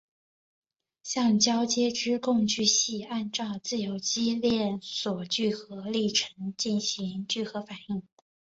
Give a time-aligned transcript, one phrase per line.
[1.03, 3.31] 橡胶接枝共聚系按
[3.63, 8.01] 自由基链锁聚合历程进行聚合反应。